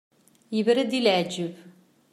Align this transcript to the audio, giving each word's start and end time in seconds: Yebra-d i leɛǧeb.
Yebra-d 0.55 0.91
i 0.97 0.99
leɛǧeb. 1.05 1.53